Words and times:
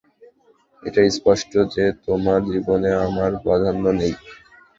এটা 0.83 1.01
স্পষ্ট 1.17 1.51
যে 1.73 1.85
তোমার 2.05 2.39
জীবনে 2.51 2.89
আমার 3.07 3.31
প্রাধ্যান্য 3.43 3.85
নেই। 3.99 4.13